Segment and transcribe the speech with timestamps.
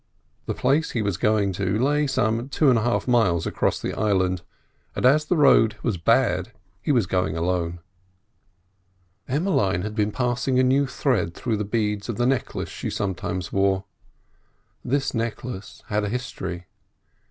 [0.47, 3.79] The place he was going to lay some two and a half miles away across
[3.79, 4.41] the island,
[4.95, 7.77] and as the road was bad he was going alone.
[9.27, 13.53] Emmeline had been passing a new thread through the beads of the necklace she sometimes
[13.53, 13.83] wore.
[14.83, 16.65] This necklace had a history.